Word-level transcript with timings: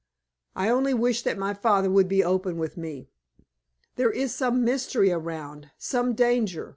I 0.55 0.69
only 0.69 0.95
wish 0.95 1.21
that 1.21 1.37
my 1.37 1.53
father 1.53 1.91
would 1.91 2.07
be 2.07 2.23
open 2.23 2.57
with 2.57 2.75
me. 2.75 3.11
There 3.97 4.09
is 4.09 4.33
some 4.33 4.63
mystery 4.63 5.11
around, 5.11 5.69
some 5.77 6.15
danger. 6.15 6.69